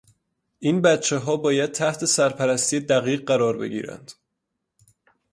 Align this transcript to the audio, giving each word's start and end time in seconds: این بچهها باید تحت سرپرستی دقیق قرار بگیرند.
این 0.59 0.81
بچهها 0.81 1.37
باید 1.37 1.71
تحت 1.71 2.05
سرپرستی 2.05 2.79
دقیق 2.79 3.25
قرار 3.27 3.57
بگیرند. 3.57 4.11